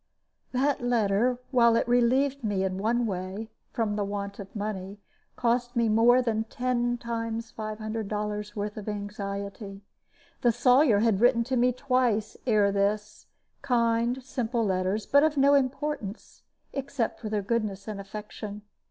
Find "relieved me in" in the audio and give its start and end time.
1.87-2.79